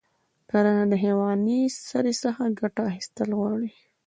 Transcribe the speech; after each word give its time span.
کرنه 0.49 0.83
د 0.89 0.93
حیواني 1.03 1.61
سرې 1.87 2.13
څخه 2.23 2.43
ګټه 2.59 2.81
اخیستل 2.89 3.29
غواړي. 3.39 3.71